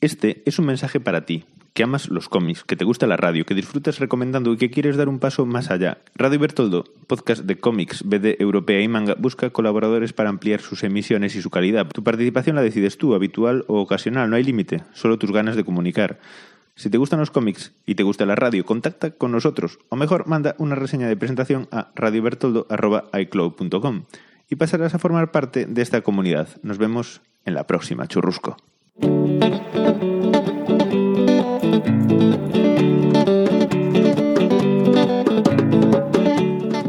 Este 0.00 0.42
es 0.46 0.60
un 0.60 0.66
mensaje 0.66 1.00
para 1.00 1.26
ti, 1.26 1.44
que 1.74 1.82
amas 1.82 2.08
los 2.08 2.28
cómics, 2.28 2.62
que 2.62 2.76
te 2.76 2.84
gusta 2.84 3.08
la 3.08 3.16
radio, 3.16 3.44
que 3.44 3.56
disfrutas 3.56 3.98
recomendando 3.98 4.52
y 4.52 4.56
que 4.56 4.70
quieres 4.70 4.96
dar 4.96 5.08
un 5.08 5.18
paso 5.18 5.44
más 5.44 5.72
allá. 5.72 5.98
Radio 6.14 6.38
Bertoldo, 6.38 6.84
podcast 7.08 7.42
de 7.42 7.58
cómics, 7.58 8.04
BD 8.04 8.40
europea 8.40 8.80
y 8.80 8.86
manga, 8.86 9.16
busca 9.18 9.50
colaboradores 9.50 10.12
para 10.12 10.30
ampliar 10.30 10.60
sus 10.60 10.84
emisiones 10.84 11.34
y 11.34 11.42
su 11.42 11.50
calidad. 11.50 11.88
Tu 11.88 12.04
participación 12.04 12.54
la 12.54 12.62
decides 12.62 12.96
tú, 12.96 13.12
habitual 13.14 13.64
o 13.66 13.80
ocasional, 13.80 14.30
no 14.30 14.36
hay 14.36 14.44
límite, 14.44 14.84
solo 14.92 15.18
tus 15.18 15.32
ganas 15.32 15.56
de 15.56 15.64
comunicar. 15.64 16.20
Si 16.76 16.90
te 16.90 16.98
gustan 16.98 17.18
los 17.18 17.32
cómics 17.32 17.72
y 17.86 17.96
te 17.96 18.04
gusta 18.04 18.24
la 18.24 18.36
radio, 18.36 18.64
contacta 18.64 19.10
con 19.10 19.32
nosotros, 19.32 19.80
o 19.88 19.96
mejor, 19.96 20.28
manda 20.28 20.54
una 20.58 20.76
reseña 20.76 21.08
de 21.08 21.16
presentación 21.16 21.66
a 21.72 21.90
radiobertoldo.icloud.com 21.96 24.04
y 24.48 24.54
pasarás 24.54 24.94
a 24.94 25.00
formar 25.00 25.32
parte 25.32 25.66
de 25.66 25.82
esta 25.82 26.02
comunidad. 26.02 26.50
Nos 26.62 26.78
vemos 26.78 27.20
en 27.44 27.54
la 27.54 27.66
próxima, 27.66 28.06
churrusco. 28.06 28.56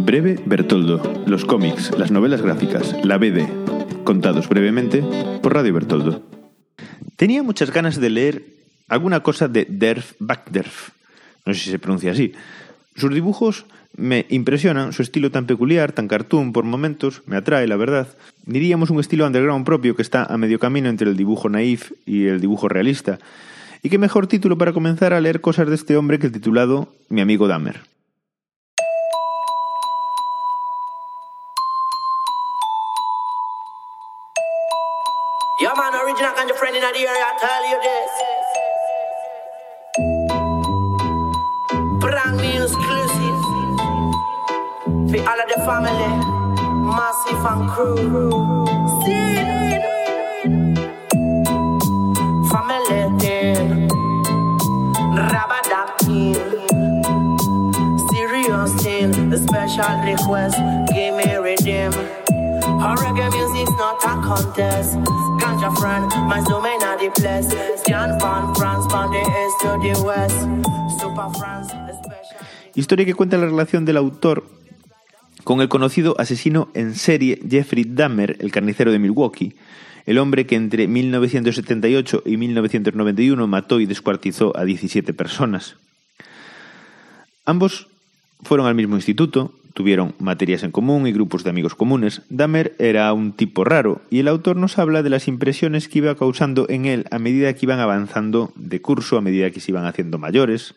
Breve 0.03 0.39
Bertoldo, 0.45 1.01
los 1.25 1.45
cómics, 1.45 1.91
las 1.97 2.11
novelas 2.11 2.41
gráficas, 2.41 2.95
la 3.03 3.17
BD, 3.17 3.47
contados 4.03 4.49
brevemente 4.49 5.03
por 5.41 5.53
Radio 5.53 5.73
Bertoldo. 5.73 6.23
Tenía 7.15 7.43
muchas 7.43 7.71
ganas 7.71 7.99
de 7.99 8.09
leer 8.09 8.45
alguna 8.87 9.21
cosa 9.21 9.47
de 9.47 9.65
Derf 9.69 10.13
Backderf, 10.19 10.89
no 11.45 11.53
sé 11.53 11.59
si 11.59 11.71
se 11.71 11.79
pronuncia 11.79 12.11
así. 12.11 12.33
Sus 12.95 13.13
dibujos 13.13 13.65
me 13.95 14.25
impresionan, 14.29 14.93
su 14.93 15.01
estilo 15.01 15.31
tan 15.31 15.45
peculiar, 15.45 15.91
tan 15.91 16.07
cartoon 16.07 16.53
por 16.53 16.63
momentos, 16.63 17.21
me 17.25 17.35
atrae, 17.35 17.67
la 17.67 17.75
verdad. 17.75 18.07
Diríamos 18.45 18.89
un 18.89 18.99
estilo 18.99 19.25
underground 19.25 19.65
propio 19.65 19.95
que 19.95 20.01
está 20.01 20.23
a 20.23 20.37
medio 20.37 20.59
camino 20.59 20.89
entre 20.89 21.09
el 21.09 21.17
dibujo 21.17 21.49
naif 21.49 21.91
y 22.05 22.27
el 22.27 22.39
dibujo 22.39 22.67
realista. 22.67 23.19
Y 23.81 23.89
qué 23.89 23.97
mejor 23.97 24.27
título 24.27 24.57
para 24.57 24.73
comenzar 24.73 25.13
a 25.13 25.21
leer 25.21 25.41
cosas 25.41 25.67
de 25.67 25.75
este 25.75 25.97
hombre 25.97 26.19
que 26.19 26.27
el 26.27 26.33
titulado 26.33 26.93
Mi 27.09 27.21
amigo 27.21 27.47
Dahmer. 27.47 27.81
For 45.09 45.17
all 45.17 45.41
of 45.41 45.47
the 45.49 45.57
family, 45.65 46.11
massive 46.85 47.43
and 47.43 47.69
crew. 47.71 48.59
Serious 58.77 59.43
special 59.43 59.95
request. 60.05 60.57
Give 60.93 61.15
me 61.15 61.35
redeem. 61.37 61.91
Our 62.79 62.95
reggae 62.97 63.31
music's 63.31 63.71
not 63.77 64.03
a 64.03 64.21
contest. 64.21 64.93
Ganja 65.41 65.75
friend, 65.79 66.05
my 66.27 66.39
zoom 66.41 66.65
in 66.65 66.83
at 66.83 66.99
the 66.99 67.09
place. 67.15 67.49
John 67.87 68.19
from 68.19 68.53
France, 68.55 68.85
from 68.91 69.11
the 69.11 69.21
east 69.21 69.59
to 69.61 69.69
the 69.81 70.03
west. 70.05 70.39
Super 70.99 71.29
France, 71.37 71.69
special. 71.69 72.45
Historia 72.75 73.05
que 73.05 73.15
cuenta 73.15 73.37
la 73.37 73.45
relación 73.45 73.85
del 73.85 73.97
autor 73.97 74.43
con 75.43 75.61
el 75.61 75.69
conocido 75.69 76.15
asesino 76.19 76.69
en 76.73 76.95
serie 76.95 77.39
Jeffrey 77.49 77.85
Dahmer, 77.87 78.37
el 78.39 78.51
carnicero 78.51 78.91
de 78.91 78.99
Milwaukee, 78.99 79.55
el 80.05 80.17
hombre 80.17 80.45
que 80.45 80.55
entre 80.55 80.87
1978 80.87 82.23
y 82.25 82.37
1991 82.37 83.47
mató 83.47 83.79
y 83.79 83.85
descuartizó 83.85 84.57
a 84.57 84.65
17 84.65 85.13
personas. 85.13 85.75
Ambos 87.45 87.87
fueron 88.41 88.67
al 88.67 88.75
mismo 88.75 88.95
instituto, 88.95 89.53
tuvieron 89.73 90.15
materias 90.19 90.63
en 90.63 90.71
común 90.71 91.07
y 91.07 91.11
grupos 91.11 91.43
de 91.43 91.51
amigos 91.51 91.75
comunes. 91.75 92.21
Dahmer 92.29 92.75
era 92.79 93.11
un 93.13 93.33
tipo 93.33 93.63
raro 93.63 94.01
y 94.09 94.19
el 94.19 94.27
autor 94.27 94.55
nos 94.55 94.77
habla 94.77 95.03
de 95.03 95.09
las 95.09 95.27
impresiones 95.27 95.87
que 95.87 95.99
iba 95.99 96.15
causando 96.15 96.67
en 96.69 96.85
él 96.85 97.05
a 97.11 97.19
medida 97.19 97.53
que 97.53 97.65
iban 97.65 97.79
avanzando 97.79 98.51
de 98.55 98.81
curso, 98.81 99.17
a 99.17 99.21
medida 99.21 99.51
que 99.51 99.59
se 99.59 99.71
iban 99.71 99.85
haciendo 99.85 100.17
mayores. 100.17 100.75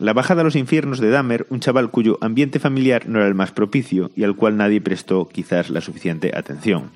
La 0.00 0.14
bajada 0.14 0.40
a 0.40 0.44
los 0.44 0.56
infiernos 0.56 0.98
de 0.98 1.10
Dahmer, 1.10 1.46
un 1.50 1.60
chaval 1.60 1.90
cuyo 1.90 2.16
ambiente 2.22 2.58
familiar 2.58 3.06
no 3.06 3.18
era 3.18 3.28
el 3.28 3.34
más 3.34 3.52
propicio 3.52 4.10
y 4.16 4.24
al 4.24 4.34
cual 4.34 4.56
nadie 4.56 4.80
prestó 4.80 5.28
quizás 5.28 5.68
la 5.68 5.82
suficiente 5.82 6.32
atención. 6.34 6.90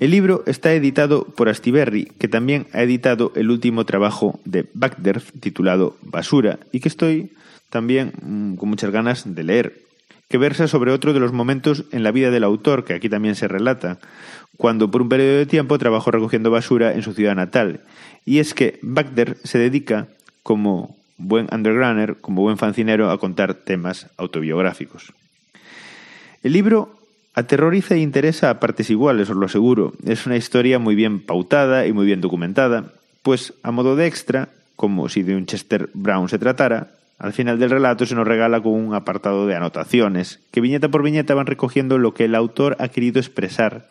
El 0.00 0.12
libro 0.12 0.42
está 0.46 0.72
editado 0.72 1.26
por 1.26 1.50
Astiberri, 1.50 2.06
que 2.18 2.26
también 2.26 2.66
ha 2.72 2.82
editado 2.82 3.32
el 3.36 3.50
último 3.50 3.84
trabajo 3.84 4.40
de 4.46 4.66
Backderf 4.72 5.30
titulado 5.40 5.94
Basura 6.00 6.58
y 6.72 6.80
que 6.80 6.88
estoy 6.88 7.32
también 7.68 8.14
mm, 8.22 8.54
con 8.54 8.70
muchas 8.70 8.92
ganas 8.92 9.34
de 9.34 9.44
leer, 9.44 9.82
que 10.30 10.38
versa 10.38 10.68
sobre 10.68 10.92
otro 10.92 11.12
de 11.12 11.20
los 11.20 11.34
momentos 11.34 11.84
en 11.92 12.02
la 12.02 12.12
vida 12.12 12.30
del 12.30 12.44
autor, 12.44 12.86
que 12.86 12.94
aquí 12.94 13.10
también 13.10 13.34
se 13.34 13.46
relata, 13.46 13.98
cuando 14.56 14.90
por 14.90 15.02
un 15.02 15.10
periodo 15.10 15.36
de 15.36 15.44
tiempo 15.44 15.76
trabajó 15.76 16.10
recogiendo 16.10 16.50
basura 16.50 16.94
en 16.94 17.02
su 17.02 17.12
ciudad 17.12 17.34
natal. 17.34 17.82
Y 18.24 18.38
es 18.38 18.54
que 18.54 18.78
Backder 18.80 19.36
se 19.44 19.58
dedica, 19.58 20.08
como 20.42 20.96
buen 21.18 21.46
undergrounder, 21.52 22.16
como 22.22 22.40
buen 22.40 22.56
fancinero, 22.56 23.10
a 23.10 23.18
contar 23.18 23.52
temas 23.52 24.08
autobiográficos. 24.16 25.12
El 26.42 26.54
libro 26.54 26.99
aterroriza 27.34 27.94
e 27.94 28.00
interesa 28.00 28.50
a 28.50 28.60
partes 28.60 28.90
iguales, 28.90 29.30
os 29.30 29.36
lo 29.36 29.46
aseguro. 29.46 29.92
Es 30.04 30.26
una 30.26 30.36
historia 30.36 30.78
muy 30.78 30.94
bien 30.94 31.20
pautada 31.20 31.86
y 31.86 31.92
muy 31.92 32.06
bien 32.06 32.20
documentada, 32.20 32.92
pues 33.22 33.54
a 33.62 33.70
modo 33.70 33.96
de 33.96 34.06
extra, 34.06 34.48
como 34.76 35.08
si 35.08 35.22
de 35.22 35.36
un 35.36 35.46
Chester 35.46 35.90
Brown 35.94 36.28
se 36.28 36.38
tratara, 36.38 36.88
al 37.18 37.32
final 37.34 37.58
del 37.58 37.68
relato 37.70 38.06
se 38.06 38.14
nos 38.14 38.26
regala 38.26 38.62
con 38.62 38.72
un 38.72 38.94
apartado 38.94 39.46
de 39.46 39.54
anotaciones, 39.54 40.40
que 40.50 40.62
viñeta 40.62 40.88
por 40.88 41.02
viñeta 41.02 41.34
van 41.34 41.46
recogiendo 41.46 41.98
lo 41.98 42.14
que 42.14 42.24
el 42.24 42.34
autor 42.34 42.76
ha 42.80 42.88
querido 42.88 43.20
expresar, 43.20 43.90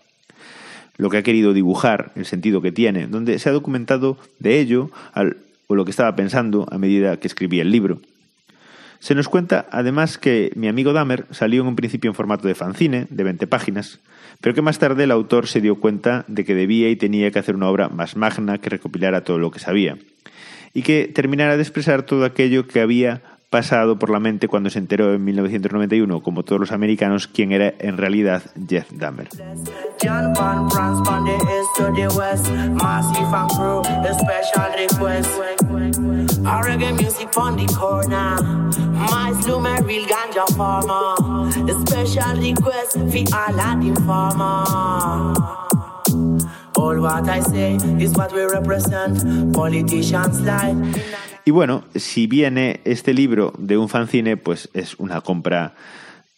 lo 0.97 1.09
que 1.09 1.17
ha 1.17 1.23
querido 1.23 1.53
dibujar, 1.53 2.11
el 2.15 2.25
sentido 2.25 2.61
que 2.61 2.71
tiene, 2.71 3.07
donde 3.07 3.37
se 3.39 3.49
ha 3.49 3.53
documentado 3.53 4.17
de 4.39 4.59
ello 4.59 4.89
al- 5.13 5.37
o 5.67 5.75
lo 5.75 5.85
que 5.85 5.91
estaba 5.91 6.15
pensando 6.15 6.67
a 6.71 6.79
medida 6.79 7.17
que 7.17 7.27
escribía 7.27 7.61
el 7.61 7.71
libro. 7.71 7.99
Se 8.99 9.15
nos 9.15 9.29
cuenta 9.29 9.65
además 9.71 10.17
que 10.17 10.51
mi 10.55 10.67
amigo 10.67 10.91
Dahmer 10.91 11.25
salió 11.31 11.61
en 11.61 11.67
un 11.67 11.75
principio 11.75 12.11
en 12.11 12.15
formato 12.15 12.47
de 12.47 12.55
fanzine, 12.55 13.07
de 13.09 13.23
20 13.23 13.47
páginas, 13.47 13.99
pero 14.41 14.53
que 14.53 14.61
más 14.61 14.77
tarde 14.77 15.05
el 15.05 15.11
autor 15.11 15.47
se 15.47 15.61
dio 15.61 15.79
cuenta 15.79 16.25
de 16.27 16.43
que 16.43 16.53
debía 16.53 16.89
y 16.89 16.97
tenía 16.97 17.31
que 17.31 17.39
hacer 17.39 17.55
una 17.55 17.69
obra 17.69 17.87
más 17.87 18.17
magna 18.17 18.57
que 18.57 18.69
recopilara 18.69 19.23
todo 19.23 19.39
lo 19.39 19.51
que 19.51 19.59
sabía, 19.59 19.97
y 20.73 20.81
que 20.81 21.07
terminara 21.07 21.55
de 21.55 21.63
expresar 21.63 22.03
todo 22.03 22.25
aquello 22.25 22.67
que 22.67 22.81
había 22.81 23.21
pasado 23.49 23.97
por 23.97 24.09
la 24.09 24.19
mente 24.19 24.47
cuando 24.47 24.69
se 24.69 24.79
enteró 24.79 25.13
en 25.13 25.23
1991, 25.23 26.21
como 26.21 26.43
todos 26.43 26.59
los 26.59 26.71
americanos, 26.71 27.27
quién 27.27 27.51
era 27.51 27.73
en 27.79 27.97
realidad 27.97 28.43
Jeff 28.67 28.91
Dahmer. 28.91 29.29
All 46.75 47.01
what 47.01 47.27
I 47.27 47.41
say 47.41 47.75
is 47.99 48.13
what 48.13 48.31
we 48.31 48.45
represent. 48.45 49.53
Politicians. 49.53 50.39
Y 51.45 51.51
bueno, 51.51 51.85
si 51.95 52.27
viene 52.27 52.81
este 52.83 53.13
libro 53.13 53.53
de 53.57 53.77
un 53.77 53.89
fanzine, 53.89 54.37
pues 54.37 54.69
es 54.73 54.95
una 54.99 55.21
compra 55.21 55.73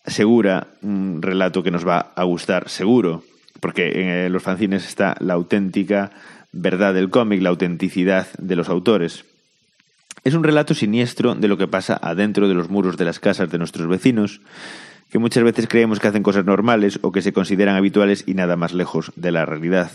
segura, 0.05 0.67
un 0.81 1.21
relato 1.21 1.63
que 1.63 1.71
nos 1.71 1.87
va 1.87 2.13
a 2.15 2.23
gustar 2.23 2.69
seguro, 2.69 3.23
porque 3.59 4.25
en 4.25 4.33
los 4.33 4.43
fanzines 4.43 4.87
está 4.87 5.15
la 5.19 5.33
auténtica 5.33 6.11
verdad 6.51 6.93
del 6.93 7.09
cómic, 7.09 7.41
la 7.41 7.49
autenticidad 7.49 8.27
de 8.37 8.55
los 8.55 8.69
autores. 8.69 9.25
Es 10.23 10.33
un 10.33 10.43
relato 10.43 10.73
siniestro 10.73 11.35
de 11.35 11.47
lo 11.47 11.57
que 11.57 11.67
pasa 11.67 11.99
adentro 12.01 12.47
de 12.47 12.53
los 12.53 12.69
muros 12.69 12.97
de 12.97 13.05
las 13.05 13.19
casas 13.19 13.49
de 13.49 13.57
nuestros 13.57 13.87
vecinos, 13.87 14.41
que 15.09 15.19
muchas 15.19 15.43
veces 15.43 15.67
creemos 15.67 15.99
que 15.99 16.07
hacen 16.07 16.23
cosas 16.23 16.45
normales 16.45 16.99
o 17.01 17.11
que 17.11 17.21
se 17.21 17.33
consideran 17.33 17.75
habituales 17.75 18.23
y 18.27 18.33
nada 18.33 18.55
más 18.55 18.73
lejos 18.73 19.11
de 19.15 19.31
la 19.31 19.45
realidad. 19.45 19.91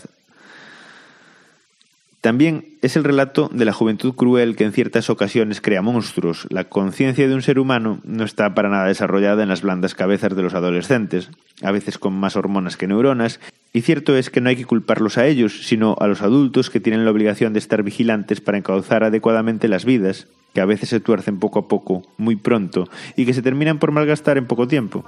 También 2.21 2.77
es 2.81 2.95
el 2.95 3.03
relato 3.03 3.49
de 3.53 3.63
la 3.63 3.73
juventud 3.73 4.15
cruel 4.15 4.55
que 4.55 4.63
en 4.63 4.73
ciertas 4.73 5.09
ocasiones 5.09 5.61
crea 5.61 5.83
monstruos. 5.83 6.47
La 6.49 6.63
conciencia 6.63 7.27
de 7.27 7.35
un 7.35 7.43
ser 7.43 7.59
humano 7.59 7.99
no 8.03 8.23
está 8.23 8.53
para 8.55 8.69
nada 8.69 8.87
desarrollada 8.87 9.43
en 9.43 9.49
las 9.49 9.61
blandas 9.61 9.93
cabezas 9.93 10.35
de 10.35 10.41
los 10.41 10.55
adolescentes, 10.55 11.29
a 11.61 11.71
veces 11.71 11.99
con 11.99 12.13
más 12.13 12.35
hormonas 12.35 12.75
que 12.75 12.87
neuronas, 12.87 13.39
y 13.71 13.81
cierto 13.81 14.17
es 14.17 14.31
que 14.31 14.41
no 14.41 14.49
hay 14.49 14.55
que 14.55 14.65
culparlos 14.65 15.19
a 15.19 15.27
ellos, 15.27 15.67
sino 15.67 15.95
a 15.99 16.07
los 16.07 16.23
adultos 16.23 16.71
que 16.71 16.79
tienen 16.79 17.05
la 17.05 17.11
obligación 17.11 17.53
de 17.53 17.59
estar 17.59 17.83
vigilantes 17.83 18.41
para 18.41 18.57
encauzar 18.57 19.03
adecuadamente 19.03 19.67
las 19.67 19.85
vidas, 19.85 20.27
que 20.53 20.61
a 20.61 20.65
veces 20.65 20.89
se 20.89 20.99
tuercen 20.99 21.37
poco 21.37 21.59
a 21.59 21.67
poco, 21.67 22.01
muy 22.17 22.35
pronto, 22.35 22.89
y 23.15 23.27
que 23.27 23.35
se 23.35 23.43
terminan 23.43 23.77
por 23.77 23.91
malgastar 23.91 24.39
en 24.39 24.47
poco 24.47 24.67
tiempo. 24.67 25.05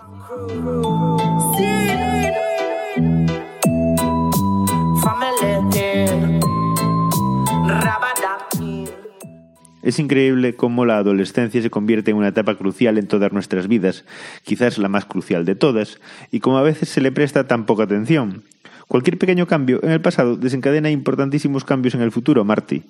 Es 9.90 9.98
increíble 9.98 10.54
cómo 10.54 10.86
la 10.86 11.00
adolescencia 11.00 11.64
se 11.64 11.72
convierte 11.72 12.12
en 12.12 12.18
una 12.18 12.28
etapa 12.28 12.54
crucial 12.54 13.00
en 13.00 13.08
todas 13.08 13.34
nuestras 13.34 13.68
vidas, 13.68 14.06
quizás 14.44 14.78
la 14.78 14.88
más 14.88 15.06
crucial 15.06 15.46
de 15.46 15.56
todas, 15.56 16.00
y 16.30 16.42
cómo 16.42 16.60
a 16.60 16.62
veces 16.62 16.90
se 16.90 17.02
le 17.02 17.12
presta 17.12 17.48
tan 17.48 17.66
poca 17.66 17.86
atención. 17.86 18.44
Cualquier 18.88 19.18
pequeño 19.18 19.48
cambio 19.48 19.80
en 19.82 19.90
el 19.90 20.00
pasado 20.00 20.36
desencadena 20.36 20.92
importantísimos 20.92 21.66
cambios 21.66 21.96
en 21.96 22.02
el 22.02 22.12
futuro, 22.12 22.46
Marty. 22.46 22.84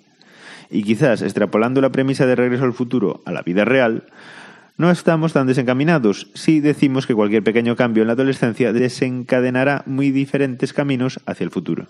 Y 0.69 0.83
quizás, 0.83 1.21
extrapolando 1.21 1.79
la 1.79 1.89
premisa 1.89 2.25
de 2.25 2.35
regreso 2.35 2.65
al 2.65 2.73
futuro 2.73 3.21
a 3.23 3.31
la 3.31 3.43
vida 3.43 3.63
real, 3.63 4.03
no 4.75 4.91
estamos 4.91 5.31
tan 5.31 5.47
desencaminados 5.47 6.29
si 6.33 6.59
decimos 6.59 7.07
que 7.07 7.15
cualquier 7.15 7.43
pequeño 7.43 7.77
cambio 7.77 8.03
en 8.03 8.07
la 8.07 8.13
adolescencia 8.13 8.73
desencadenará 8.73 9.83
muy 9.85 10.11
diferentes 10.11 10.73
caminos 10.73 11.21
hacia 11.25 11.45
el 11.45 11.51
futuro. 11.51 11.87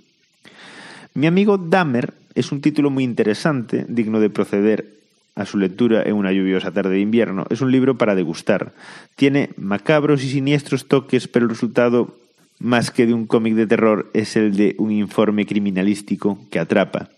Mi 1.15 1.25
amigo 1.25 1.57
Dahmer 1.57 2.13
es 2.35 2.51
un 2.51 2.61
título 2.61 2.91
muy 2.91 3.03
interesante, 3.03 3.87
digno 3.89 4.19
de 4.19 4.29
proceder 4.29 4.98
a 5.39 5.45
su 5.45 5.57
lectura 5.57 6.03
en 6.03 6.15
una 6.15 6.33
lluviosa 6.33 6.71
tarde 6.71 6.91
de 6.91 6.99
invierno. 6.99 7.45
Es 7.49 7.61
un 7.61 7.71
libro 7.71 7.97
para 7.97 8.13
degustar. 8.13 8.73
Tiene 9.15 9.51
macabros 9.55 10.23
y 10.23 10.29
siniestros 10.29 10.87
toques, 10.87 11.29
pero 11.29 11.45
el 11.45 11.49
resultado, 11.49 12.17
más 12.59 12.91
que 12.91 13.05
de 13.05 13.13
un 13.13 13.25
cómic 13.25 13.55
de 13.55 13.65
terror, 13.65 14.11
es 14.13 14.35
el 14.35 14.57
de 14.57 14.75
un 14.77 14.91
informe 14.91 15.45
criminalístico 15.45 16.37
que 16.51 16.59
atrapa. 16.59 17.09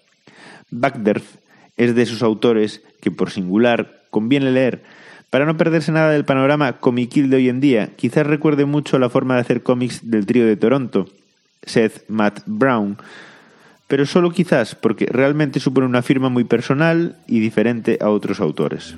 Bagderf 0.69 1.38
es 1.77 1.95
de 1.95 2.03
esos 2.03 2.21
autores 2.21 2.83
que, 3.01 3.09
por 3.09 3.31
singular, 3.31 4.03
conviene 4.12 4.51
leer 4.51 4.83
para 5.31 5.45
no 5.45 5.57
perderse 5.57 5.91
nada 5.91 6.12
del 6.12 6.25
panorama 6.25 6.74
comiquil 6.74 7.29
de 7.29 7.38
hoy 7.38 7.50
en 7.50 7.59
día. 7.59 7.89
Quizás 7.95 8.27
recuerde 8.27 8.65
mucho 8.65 9.00
la 9.00 9.09
forma 9.09 9.35
de 9.35 9.41
hacer 9.41 9.63
cómics 9.63 10.12
del 10.12 10.27
trío 10.27 10.45
de 10.45 10.57
Toronto, 10.57 11.07
Seth 11.63 12.07
Matt 12.07 12.41
Brown, 12.45 12.97
pero 13.91 14.05
solo 14.05 14.31
quizás 14.31 14.73
porque 14.73 15.05
realmente 15.05 15.59
supone 15.59 15.85
una 15.85 16.01
firma 16.01 16.29
muy 16.29 16.45
personal 16.45 17.17
y 17.27 17.41
diferente 17.41 17.99
a 17.99 18.09
otros 18.09 18.39
autores. 18.39 18.95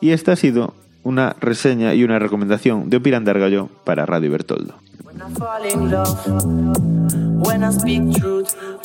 Y 0.00 0.10
esta 0.10 0.32
ha 0.32 0.36
sido 0.36 0.74
una 1.02 1.36
reseña 1.38 1.92
y 1.92 2.02
una 2.02 2.18
recomendación 2.18 2.88
de 2.88 2.96
Opirandar 2.96 3.38
Gallo 3.38 3.68
para 3.84 4.06
Radio 4.06 4.30
Bertoldo. 4.30 4.76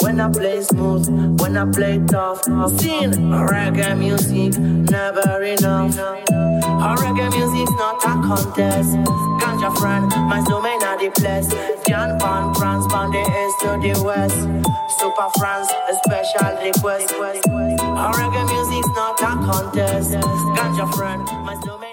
When 0.03 0.19
I 0.19 0.29
play 0.29 0.61
smooth, 0.61 1.07
when 1.39 1.55
I 1.55 1.65
play 1.71 1.97
tough. 2.07 2.44
Sing 2.44 3.11
reggae 3.50 3.97
music, 3.97 4.59
never 4.59 5.41
enough. 5.44 5.97
Our 5.97 6.97
reggae 6.97 7.29
music's 7.31 7.71
not 7.79 8.03
a 8.03 8.13
contest. 8.27 8.91
Ganja 9.39 9.71
friend, 9.79 10.09
my 10.27 10.44
zoom 10.44 10.65
in 10.65 10.79
the 10.79 11.09
place. 11.15 11.47
John 11.88 12.19
Pan, 12.19 12.53
France, 12.55 12.85
from 12.91 13.11
the 13.11 13.23
east 13.23 13.57
to 13.61 13.69
the 13.81 14.03
west. 14.03 14.39
Super 15.00 15.29
France, 15.39 15.71
a 15.89 15.94
special 16.03 16.51
request. 16.61 17.13
Our 17.81 18.13
reggae 18.13 18.45
music's 18.51 18.91
not 18.99 19.21
a 19.21 19.31
contest. 19.47 20.11
Ganja 20.11 20.94
friend, 20.95 21.23
my 21.45 21.56
zoom 21.63 21.93